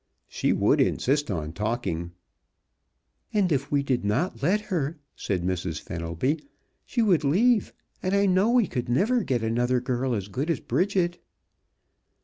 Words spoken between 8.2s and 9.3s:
know we could never